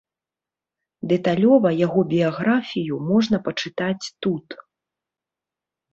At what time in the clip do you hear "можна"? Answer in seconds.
3.13-3.37